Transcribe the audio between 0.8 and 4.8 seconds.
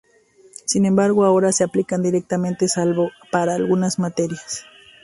embargo, ahora se aplican directamente, salvo para algunas materias.